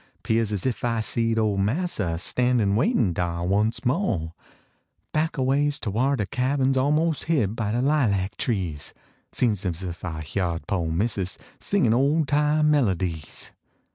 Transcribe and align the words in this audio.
Pears 0.23 0.51
es 0.51 0.65
if 0.65 0.83
I 0.83 0.99
seed 1.01 1.37
ole 1.37 1.59
niassa 1.59 2.19
Standin 2.19 2.75
waitin 2.75 3.13
dar 3.13 3.45
once 3.45 3.85
mo 3.85 4.33
Back 5.11 5.37
aways 5.37 5.77
to 5.81 5.91
whar 5.91 6.15
de 6.15 6.25
cabin 6.25 6.71
s 6.71 6.75
Almos 6.77 7.23
hid 7.25 7.55
by 7.55 7.69
lilac 7.71 8.35
trees 8.35 8.95
Seems 9.31 9.63
es 9.63 9.83
ef 9.83 10.03
I 10.03 10.21
h 10.21 10.35
yard 10.35 10.65
po 10.65 10.87
missus 10.87 11.37
Singin 11.59 11.93
old 11.93 12.27
time 12.29 12.71
melodies. 12.71 13.51